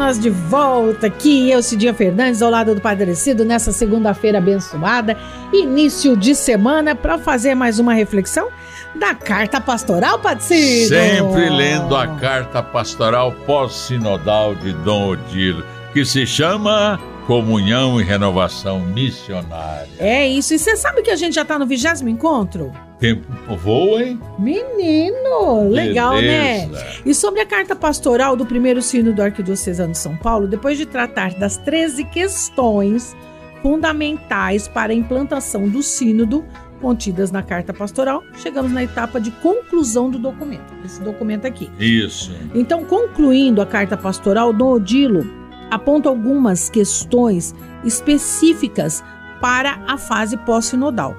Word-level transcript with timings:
nós 0.00 0.18
de 0.18 0.30
volta 0.30 1.08
aqui, 1.08 1.50
eu, 1.50 1.62
Cidinha 1.62 1.92
Fernandes, 1.92 2.40
ao 2.40 2.50
lado 2.50 2.74
do 2.74 2.80
Padrecido, 2.80 3.44
nessa 3.44 3.70
segunda-feira 3.70 4.38
abençoada, 4.38 5.14
início 5.52 6.16
de 6.16 6.34
semana, 6.34 6.94
para 6.94 7.18
fazer 7.18 7.54
mais 7.54 7.78
uma 7.78 7.92
reflexão 7.92 8.48
da 8.94 9.14
Carta 9.14 9.60
Pastoral, 9.60 10.18
Padrecido. 10.18 10.88
Sempre 10.88 11.50
lendo 11.50 11.94
a 11.94 12.06
Carta 12.16 12.62
Pastoral 12.62 13.30
pós-sinodal 13.44 14.54
de 14.54 14.72
Dom 14.72 15.10
Odilo, 15.10 15.62
que 15.92 16.02
se 16.02 16.26
chama 16.26 16.98
Comunhão 17.30 18.00
e 18.00 18.02
Renovação 18.02 18.80
Missionária. 18.80 19.86
É 20.00 20.26
isso, 20.26 20.52
e 20.52 20.58
você 20.58 20.76
sabe 20.76 21.00
que 21.00 21.12
a 21.12 21.14
gente 21.14 21.36
já 21.36 21.42
está 21.42 21.56
no 21.56 21.64
vigésimo 21.64 22.08
encontro? 22.08 22.72
tempo 22.98 23.24
voa, 23.56 24.02
hein? 24.02 24.20
Menino, 24.36 25.68
legal, 25.70 26.16
né? 26.16 26.66
Beleza. 26.66 26.84
né? 26.84 26.92
E 27.06 27.14
sobre 27.14 27.40
a 27.40 27.46
carta 27.46 27.76
pastoral 27.76 28.34
do 28.34 28.44
primeiro 28.44 28.82
sino 28.82 29.12
do 29.12 29.22
Arquidiocesano 29.22 29.92
de 29.92 29.98
São 29.98 30.16
Paulo, 30.16 30.48
depois 30.48 30.76
de 30.76 30.84
tratar 30.84 31.32
das 31.34 31.56
13 31.58 32.02
questões 32.06 33.16
fundamentais 33.62 34.66
para 34.66 34.90
a 34.90 34.94
implantação 34.96 35.68
do 35.68 35.84
sínodo 35.84 36.44
contidas 36.80 37.30
na 37.30 37.44
carta 37.44 37.72
pastoral, 37.72 38.24
chegamos 38.38 38.72
na 38.72 38.82
etapa 38.82 39.20
de 39.20 39.30
conclusão 39.30 40.10
do 40.10 40.18
documento. 40.18 40.74
Esse 40.84 41.00
documento 41.00 41.46
aqui. 41.46 41.70
Isso. 41.78 42.34
Então, 42.52 42.84
concluindo 42.84 43.62
a 43.62 43.66
carta 43.66 43.96
pastoral, 43.96 44.52
Dom 44.52 44.72
Odilo 44.72 45.38
aponta 45.70 46.08
algumas 46.08 46.68
questões 46.68 47.54
específicas 47.84 49.02
para 49.40 49.82
a 49.86 49.96
fase 49.96 50.36
pós-sinodal. 50.38 51.16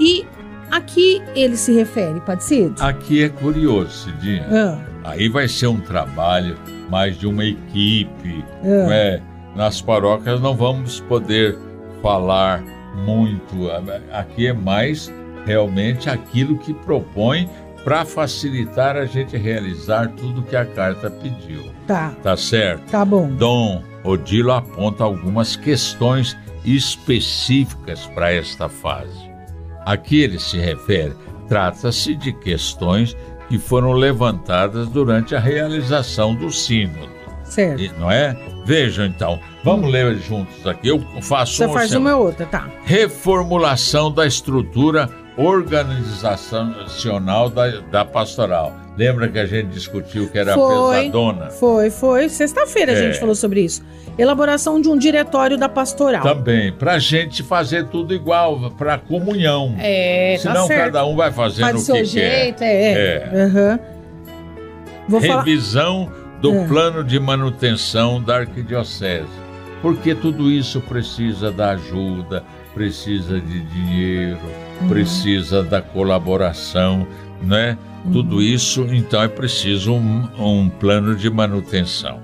E 0.00 0.26
Aqui 0.70 1.22
ele 1.34 1.56
se 1.56 1.72
refere, 1.72 2.20
Padecido? 2.20 2.82
Aqui 2.82 3.22
é 3.22 3.28
curioso, 3.28 3.90
Cidinha. 3.90 4.46
Ah. 4.50 4.78
Aí 5.04 5.28
vai 5.28 5.46
ser 5.48 5.68
um 5.68 5.80
trabalho 5.80 6.56
mais 6.90 7.16
de 7.18 7.26
uma 7.26 7.44
equipe. 7.44 8.44
Ah. 8.62 8.88
Né? 8.88 9.22
Nas 9.54 9.80
paróquias 9.80 10.40
não 10.40 10.56
vamos 10.56 11.00
poder 11.00 11.56
falar 12.02 12.62
muito. 13.04 13.70
Aqui 14.12 14.48
é 14.48 14.52
mais 14.52 15.12
realmente 15.44 16.10
aquilo 16.10 16.58
que 16.58 16.74
propõe 16.74 17.48
para 17.86 18.04
facilitar 18.04 18.96
a 18.96 19.04
gente 19.04 19.36
realizar 19.36 20.08
tudo 20.16 20.42
que 20.42 20.56
a 20.56 20.66
carta 20.66 21.08
pediu. 21.08 21.70
Tá. 21.86 22.12
Tá 22.20 22.36
certo? 22.36 22.90
Tá 22.90 23.04
bom. 23.04 23.28
Dom 23.28 23.80
Odilo 24.02 24.50
aponta 24.50 25.04
algumas 25.04 25.54
questões 25.54 26.36
específicas 26.64 28.04
para 28.08 28.32
esta 28.32 28.68
fase. 28.68 29.30
A 29.84 29.96
que 29.96 30.20
ele 30.20 30.40
se 30.40 30.58
refere 30.58 31.14
trata-se 31.48 32.16
de 32.16 32.32
questões 32.32 33.16
que 33.48 33.56
foram 33.56 33.92
levantadas 33.92 34.88
durante 34.88 35.36
a 35.36 35.38
realização 35.38 36.34
do 36.34 36.50
sínodo. 36.50 37.14
Certo. 37.44 37.80
E, 37.80 37.88
não 38.00 38.10
é? 38.10 38.36
Vejam 38.64 39.06
então, 39.06 39.38
vamos 39.62 39.86
hum. 39.86 39.92
ler 39.92 40.16
juntos 40.16 40.66
aqui. 40.66 40.88
Eu 40.88 41.00
faço 41.22 41.58
Você 41.58 41.68
faz 41.68 41.92
uma 41.92 42.16
outra, 42.16 42.46
tá? 42.46 42.68
Reformulação 42.84 44.10
da 44.10 44.26
estrutura 44.26 45.08
organizacional 45.36 47.50
da, 47.50 47.80
da 47.80 48.04
pastoral. 48.04 48.72
Lembra 48.96 49.28
que 49.28 49.38
a 49.38 49.44
gente 49.44 49.68
discutiu 49.68 50.30
que 50.30 50.38
era 50.38 50.54
foi, 50.54 51.00
pesadona? 51.00 51.50
Foi, 51.50 51.90
foi. 51.90 52.30
Sexta-feira 52.30 52.92
é. 52.92 52.94
a 52.94 52.98
gente 53.02 53.20
falou 53.20 53.34
sobre 53.34 53.60
isso. 53.60 53.84
Elaboração 54.18 54.80
de 54.80 54.88
um 54.88 54.96
diretório 54.96 55.58
da 55.58 55.68
pastoral. 55.68 56.22
Também, 56.22 56.72
para 56.72 56.98
gente 56.98 57.42
fazer 57.42 57.88
tudo 57.88 58.14
igual, 58.14 58.70
para 58.70 58.96
comunhão. 58.96 59.74
É, 59.78 60.36
tá 60.36 60.42
Senão 60.42 60.66
tá 60.66 60.74
cada 60.74 61.04
um 61.04 61.14
vai 61.14 61.30
fazendo 61.30 61.66
Faz 61.66 61.86
o 61.86 61.92
que 61.92 62.04
jeito, 62.04 62.60
quer. 62.60 62.64
É, 62.64 63.30
é. 63.30 63.44
Uhum. 63.44 63.78
Vou 65.06 65.20
Revisão 65.20 66.06
falar... 66.06 66.40
do 66.40 66.54
é. 66.54 66.66
plano 66.66 67.04
de 67.04 67.20
manutenção 67.20 68.22
da 68.22 68.38
arquidiocese. 68.38 69.28
Porque 69.82 70.14
tudo 70.14 70.50
isso 70.50 70.80
precisa 70.80 71.52
da 71.52 71.72
ajuda, 71.72 72.42
precisa 72.76 73.40
de 73.40 73.60
dinheiro, 73.60 74.38
uhum. 74.82 74.88
precisa 74.88 75.62
da 75.62 75.80
colaboração, 75.80 77.08
né? 77.42 77.78
Uhum. 78.04 78.12
Tudo 78.12 78.42
isso, 78.42 78.86
então, 78.90 79.22
é 79.22 79.28
preciso 79.28 79.94
um, 79.94 80.28
um 80.38 80.68
plano 80.68 81.16
de 81.16 81.30
manutenção 81.30 82.20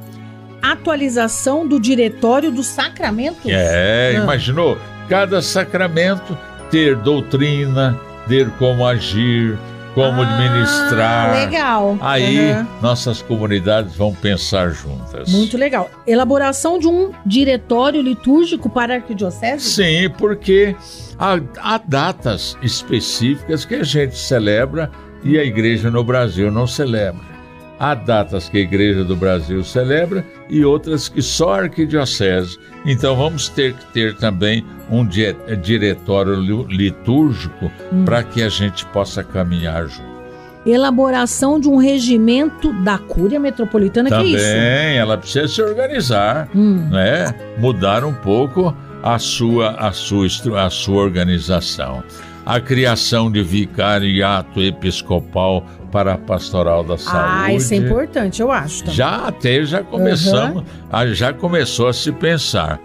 atualização 0.63 1.67
do 1.67 1.81
diretório 1.81 2.53
dos 2.53 2.67
sacramentos? 2.69 3.45
É, 3.47 4.15
ah. 4.17 4.23
imaginou? 4.23 4.79
Cada 5.09 5.43
sacramento 5.43 6.39
ter 6.71 6.95
doutrina, 6.95 7.99
ter 8.29 8.49
como 8.53 8.87
agir, 8.87 9.59
como 9.95 10.23
ah, 10.23 10.27
administrar. 10.27 11.35
Legal. 11.35 11.99
Aí 12.01 12.53
uhum. 12.53 12.67
nossas 12.81 13.23
comunidades 13.23 13.95
vão 13.95 14.15
pensar 14.15 14.71
juntas. 14.71 15.31
Muito 15.31 15.57
legal. 15.57 15.91
Elaboração 16.07 16.79
de 16.79 16.87
um 16.87 17.13
diretório 17.25 18.01
litúrgico 18.01 18.69
para 18.69 18.95
a 18.95 18.97
arquidiocese? 18.97 19.65
Sim, 19.65 20.11
porque 20.19 20.75
há, 21.19 21.39
há 21.59 21.79
datas 21.79 22.57
específicas 22.63 23.65
que 23.65 23.75
a 23.75 23.85
gente 23.85 24.17
celebra 24.17 24.91
e 25.25 25.39
a 25.39 25.45
igreja 25.45 25.91
no 25.91 26.03
Brasil 26.03 26.51
não 26.51 26.67
celebra. 26.67 27.32
Há 27.83 27.97
datas 27.97 28.49
que 28.49 28.59
a 28.59 28.61
Igreja 28.61 29.03
do 29.03 29.17
Brasil 29.17 29.65
celebra 29.65 30.25
e 30.49 30.65
outras 30.65 31.09
que 31.09 31.21
só 31.21 31.55
a 31.55 31.63
Arquidiocese. 31.63 32.57
Então 32.87 33.17
vamos 33.17 33.49
ter 33.49 33.75
que 33.75 33.85
ter 33.87 34.15
também 34.15 34.65
um 34.89 35.05
diretório 35.05 36.37
litúrgico 36.69 37.69
hum. 37.93 38.05
para 38.05 38.23
que 38.23 38.41
a 38.41 38.49
gente 38.49 38.87
possa 38.87 39.25
caminhar 39.25 39.89
junto. 39.89 40.13
Elaboração 40.65 41.59
de 41.59 41.69
um 41.69 41.75
regimento 41.75 42.73
da 42.85 42.99
Cúria 42.99 43.41
Metropolitana, 43.41 44.11
também, 44.11 44.27
que 44.27 44.35
é 44.37 44.39
isso? 44.39 44.47
Também, 44.47 44.99
ela 44.99 45.19
precisa 45.19 45.49
se 45.49 45.61
organizar, 45.61 46.49
hum. 46.55 46.89
né? 46.89 47.35
mudar 47.59 48.05
um 48.05 48.15
pouco 48.15 48.73
a 49.03 49.19
sua, 49.19 49.71
a 49.71 49.91
sua, 49.91 50.29
a 50.65 50.71
sua 50.71 51.03
organização 51.03 52.05
a 52.45 52.61
criação 52.61 53.31
de 53.31 53.43
vicariato 53.43 54.61
episcopal 54.61 55.65
para 55.93 56.15
a 56.15 56.19
pastoral 56.19 56.83
da 56.83 56.97
saúde. 56.97 57.23
Ah, 57.23 57.53
isso 57.53 57.75
é 57.75 57.77
importante, 57.77 58.41
eu 58.41 58.51
acho. 58.51 58.81
Também. 58.81 58.95
Já 58.95 59.29
até 59.29 59.63
já 59.63 59.83
começamos, 59.83 60.65
uhum. 60.65 61.15
já 61.15 61.33
começou 61.33 61.87
a 61.87 61.93
se 61.93 62.11
pensar. 62.11 62.81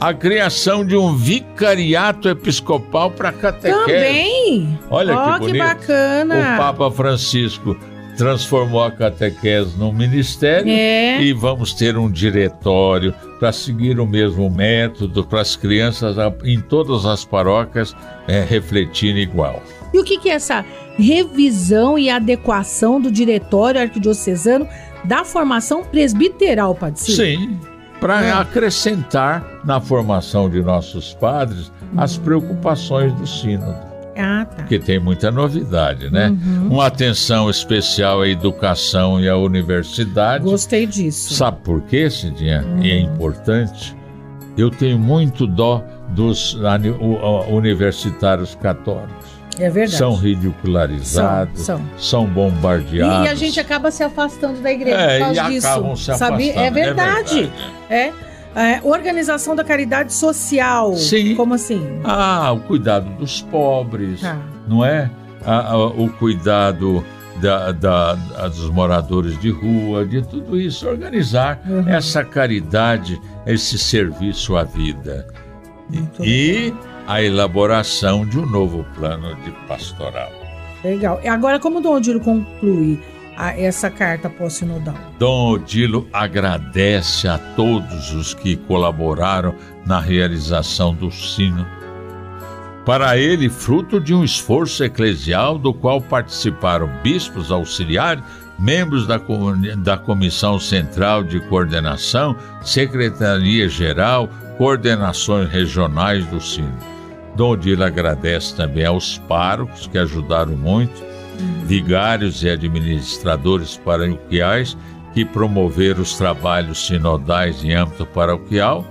A 0.00 0.12
criação 0.12 0.84
de 0.84 0.96
um 0.96 1.14
vicariato 1.14 2.28
episcopal 2.28 3.12
para 3.12 3.32
catequese. 3.32 3.86
Também. 3.86 4.78
Olha 4.90 5.16
oh, 5.16 5.32
que 5.34 5.38
bonito. 5.38 5.52
que 5.52 5.58
bacana. 5.58 6.34
O 6.34 6.58
Papa 6.58 6.90
Francisco 6.90 7.78
transformou 8.16 8.82
a 8.82 8.90
catequese 8.90 9.76
num 9.76 9.92
ministério 9.92 10.70
é. 10.70 11.22
e 11.22 11.32
vamos 11.32 11.72
ter 11.74 11.96
um 11.96 12.10
diretório 12.10 13.14
para 13.38 13.52
seguir 13.52 14.00
o 14.00 14.06
mesmo 14.06 14.48
método 14.48 15.24
para 15.24 15.40
as 15.40 15.56
crianças 15.56 16.16
em 16.44 16.60
todas 16.60 17.04
as 17.04 17.24
paróquias 17.24 17.94
é, 18.26 18.42
refletirem 18.42 19.22
igual. 19.22 19.62
E 19.92 19.98
o 19.98 20.04
que, 20.04 20.18
que 20.18 20.30
é 20.30 20.34
essa 20.34 20.64
revisão 20.96 21.98
e 21.98 22.08
adequação 22.08 23.00
do 23.00 23.10
diretório 23.10 23.80
arquidiocesano 23.80 24.66
da 25.04 25.24
formação 25.24 25.84
presbiteral, 25.84 26.74
Padre 26.74 27.00
Sim, 27.00 27.58
para 28.00 28.24
é. 28.24 28.32
acrescentar 28.32 29.60
na 29.64 29.80
formação 29.80 30.48
de 30.48 30.62
nossos 30.62 31.14
padres 31.14 31.70
as 31.96 32.16
preocupações 32.16 33.12
do 33.14 33.26
sínodo. 33.26 33.93
Ah, 34.16 34.44
tá. 34.44 34.62
Que 34.64 34.78
tem 34.78 34.98
muita 34.98 35.30
novidade, 35.30 36.10
né? 36.10 36.28
Uhum. 36.28 36.68
Uma 36.72 36.86
atenção 36.86 37.50
especial 37.50 38.22
à 38.22 38.28
educação 38.28 39.20
e 39.20 39.28
à 39.28 39.36
universidade. 39.36 40.44
Gostei 40.44 40.86
disso. 40.86 41.34
Sabe 41.34 41.58
por 41.62 41.82
quê, 41.82 42.08
Cidinha? 42.10 42.62
Uhum. 42.62 42.82
E 42.82 42.90
é 42.90 42.98
importante. 42.98 43.96
Eu 44.56 44.70
tenho 44.70 44.98
muito 44.98 45.46
dó 45.46 45.84
dos 46.10 46.56
universitários 47.50 48.54
católicos. 48.54 49.34
É 49.58 49.70
verdade. 49.70 49.96
São 49.96 50.16
ridicularizados, 50.16 51.60
são, 51.60 51.78
são. 51.78 51.98
são 51.98 52.26
bombardeados. 52.26 53.26
E, 53.26 53.30
a 53.30 53.34
gente 53.34 53.60
acaba 53.60 53.90
se 53.90 54.02
afastando 54.02 54.60
da 54.60 54.72
igreja 54.72 54.96
é, 54.96 55.18
por 55.18 55.24
causa 55.26 55.42
e 55.42 55.54
disso. 55.54 55.66
Acabam 55.66 55.96
se 55.96 56.10
afastando. 56.10 56.42
É 56.42 56.70
verdade. 56.70 57.38
É. 57.38 57.42
Verdade. 57.42 57.52
é. 57.90 58.12
É, 58.54 58.80
organização 58.82 59.56
da 59.56 59.64
caridade 59.64 60.12
social. 60.12 60.94
Sim. 60.96 61.34
Como 61.34 61.54
assim? 61.54 62.00
Ah, 62.04 62.52
o 62.52 62.60
cuidado 62.60 63.08
dos 63.18 63.42
pobres, 63.42 64.24
ah. 64.24 64.38
não 64.68 64.84
é? 64.84 65.10
Ah, 65.44 65.72
ah, 65.72 65.86
o 65.86 66.08
cuidado 66.08 67.04
da, 67.40 67.72
da, 67.72 68.14
dos 68.14 68.70
moradores 68.70 69.38
de 69.40 69.50
rua, 69.50 70.06
de 70.06 70.22
tudo 70.22 70.58
isso, 70.58 70.88
organizar 70.88 71.60
uhum. 71.66 71.88
essa 71.88 72.24
caridade, 72.24 73.20
esse 73.46 73.78
serviço 73.78 74.56
à 74.56 74.64
vida. 74.64 75.26
e 76.20 76.72
a 77.06 77.22
elaboração 77.22 78.24
de 78.24 78.38
um 78.38 78.46
novo 78.46 78.86
plano 78.94 79.34
de 79.42 79.50
pastoral. 79.68 80.30
Legal. 80.82 81.20
E 81.22 81.28
agora, 81.28 81.58
como 81.58 81.78
o 81.78 81.80
Dom 81.80 81.96
Odilo 81.96 82.20
conclui 82.20 83.02
a, 83.36 83.58
essa 83.58 83.90
carta 83.90 84.28
pós-sinodal? 84.30 84.94
Dom 85.18 85.52
Odilo 85.52 86.08
agradece 86.12 87.28
a 87.28 87.38
todos 87.38 88.12
os 88.12 88.34
que 88.34 88.56
colaboraram 88.56 89.54
na 89.86 90.00
realização 90.00 90.94
do 90.94 91.10
sino 91.10 91.66
para 92.84 93.16
ele, 93.16 93.48
fruto 93.48 93.98
de 93.98 94.12
um 94.12 94.22
esforço 94.22 94.84
eclesial 94.84 95.58
do 95.58 95.72
qual 95.72 96.02
participaram 96.02 96.86
bispos 97.02 97.50
auxiliares, 97.50 98.22
membros 98.58 99.06
da, 99.06 99.18
da 99.78 99.96
Comissão 99.96 100.60
Central 100.60 101.24
de 101.24 101.40
Coordenação, 101.48 102.36
Secretaria-Geral, 102.62 104.28
coordenações 104.58 105.48
regionais 105.48 106.26
do 106.26 106.40
Sino. 106.40 106.76
Dom 107.34 107.52
Odilo 107.52 107.82
agradece 107.82 108.54
também 108.54 108.84
aos 108.84 109.18
párocos 109.18 109.86
que 109.86 109.98
ajudaram 109.98 110.54
muito, 110.54 111.02
vigários 111.64 112.42
e 112.42 112.48
administradores 112.48 113.76
paroquiais 113.76 114.76
que 115.12 115.24
promoveram 115.24 116.02
os 116.02 116.16
trabalhos 116.16 116.86
sinodais 116.86 117.62
em 117.64 117.72
âmbito 117.72 118.04
paroquial 118.06 118.84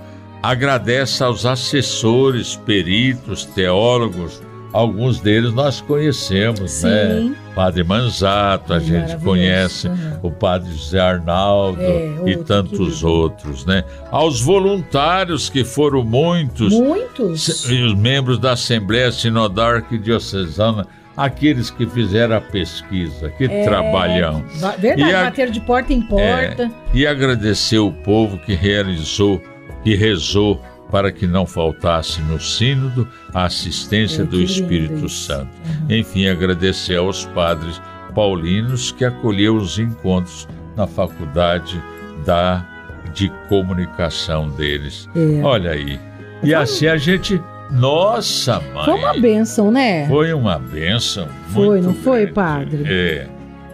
agradece 0.44 1.24
aos 1.24 1.46
assessores, 1.46 2.54
peritos, 2.54 3.46
teólogos, 3.46 4.42
alguns 4.74 5.18
deles 5.18 5.54
nós 5.54 5.80
conhecemos, 5.80 6.60
né? 6.60 6.68
Sim. 6.68 7.30
né? 7.30 7.36
Padre 7.54 7.82
Manzato, 7.82 8.74
a 8.74 8.76
é 8.76 8.80
gente 8.80 9.16
conhece, 9.24 9.88
uhum. 9.88 10.18
o 10.24 10.30
Padre 10.30 10.70
José 10.70 11.00
Arnaldo 11.00 11.80
é, 11.80 12.14
e 12.26 12.36
tantos 12.36 13.02
outros, 13.02 13.64
né? 13.64 13.84
Aos 14.10 14.42
voluntários, 14.42 15.48
que 15.48 15.64
foram 15.64 16.04
muitos. 16.04 16.74
Muitos. 16.74 17.70
E 17.70 17.82
os 17.82 17.94
membros 17.94 18.38
da 18.38 18.52
Assembleia 18.52 19.10
Sinodal 19.10 19.76
Arquidiocesana 19.76 20.86
aqueles 21.16 21.70
que 21.70 21.86
fizeram 21.86 22.36
a 22.36 22.40
pesquisa, 22.40 23.30
que 23.30 23.44
é, 23.44 23.64
trabalham. 23.64 24.44
Verdade, 24.78 25.14
a, 25.14 25.24
bater 25.24 25.50
de 25.50 25.60
porta 25.60 25.92
em 25.92 26.02
porta. 26.02 26.64
É, 26.64 26.70
e 26.92 27.06
agradecer 27.06 27.78
o 27.78 27.92
povo 27.92 28.38
que 28.38 28.54
realizou 28.54 29.40
e 29.84 29.94
rezou 29.94 30.60
para 30.90 31.10
que 31.10 31.26
não 31.26 31.46
faltasse 31.46 32.20
no 32.22 32.40
Sínodo 32.40 33.08
a 33.32 33.44
assistência 33.44 34.24
do 34.24 34.40
Espírito 34.40 35.08
Santo. 35.08 35.50
Uhum. 35.66 35.96
Enfim, 35.96 36.28
agradecer 36.28 36.96
aos 36.96 37.24
padres 37.26 37.80
paulinos 38.14 38.92
que 38.92 39.04
acolheu 39.04 39.56
os 39.56 39.78
encontros 39.78 40.46
na 40.76 40.86
faculdade 40.86 41.82
da 42.24 42.64
de 43.12 43.30
comunicação 43.48 44.48
deles. 44.50 45.08
É. 45.14 45.42
Olha 45.42 45.70
aí. 45.70 46.00
E 46.42 46.52
assim 46.52 46.86
a 46.86 46.96
gente 46.96 47.40
nossa, 47.70 48.60
mãe. 48.60 48.84
Foi 48.84 48.94
uma 48.94 49.20
benção, 49.20 49.70
né? 49.70 50.06
Foi 50.08 50.32
uma 50.32 50.58
benção. 50.58 51.28
Foi, 51.48 51.80
não 51.80 51.90
grande. 51.90 51.98
foi, 51.98 52.26
padre? 52.28 52.84
É. 52.86 53.26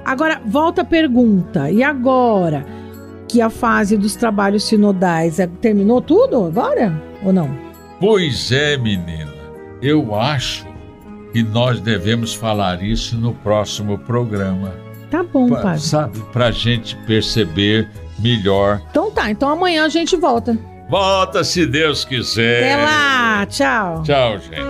Agora, 0.05 0.41
volta 0.45 0.83
a 0.83 0.85
pergunta. 0.85 1.71
E 1.71 1.83
agora? 1.83 2.65
que 3.31 3.41
a 3.41 3.49
fase 3.49 3.97
dos 3.97 4.17
trabalhos 4.17 4.65
sinodais 4.65 5.39
é, 5.39 5.47
terminou 5.47 6.03
tudo 6.03 6.47
agora 6.47 7.01
ou 7.23 7.33
não? 7.33 7.49
Pois 8.01 8.51
é, 8.51 8.77
menina. 8.77 9.31
Eu 9.81 10.15
acho 10.15 10.67
que 11.33 11.43
nós 11.43 11.81
devemos 11.81 12.35
falar 12.35 12.83
isso 12.83 13.17
no 13.17 13.33
próximo 13.33 13.99
programa. 13.99 14.73
Tá 15.11 15.23
bom, 15.23 15.49
pra, 15.49 15.63
padre. 15.63 15.81
Sabe, 15.81 16.21
pra 16.33 16.51
gente 16.51 16.97
perceber 17.07 17.89
melhor. 18.19 18.83
Então 18.91 19.11
tá, 19.11 19.31
então 19.31 19.49
amanhã 19.49 19.85
a 19.85 19.89
gente 19.89 20.17
volta. 20.17 20.59
Volta 20.91 21.45
se 21.45 21.65
Deus 21.65 22.05
quiser. 22.05 22.75
Até 22.75 22.85
lá, 22.85 23.47
tchau. 23.47 24.03
Tchau, 24.03 24.39
gente. 24.39 24.61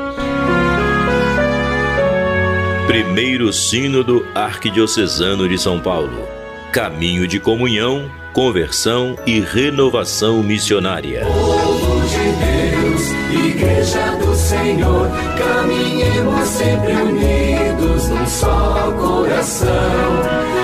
Primeiro 2.87 3.53
Sínodo 3.53 4.27
Arquidiocesano 4.35 5.49
de 5.49 5.57
São 5.57 5.81
Paulo. 5.81 6.29
Caminho 6.73 7.27
de 7.27 7.41
comunhão 7.41 8.11
conversão 8.33 9.17
e 9.27 9.41
renovação 9.41 10.43
missionária. 10.43 11.25
Povo 11.27 12.01
de 12.07 12.17
Deus, 12.17 13.47
Igreja 13.47 14.17
do 14.17 14.35
Senhor, 14.35 15.09
caminhemos 15.37 16.49
sempre 16.49 16.93
unidos 16.93 18.09
num 18.09 18.27
só 18.27 18.93
coração. 18.93 20.60